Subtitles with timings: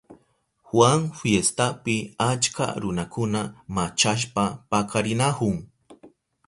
[0.71, 1.97] Juan fiestapi
[2.29, 3.41] achka runakuna
[3.75, 5.55] machashpa pakarinahun.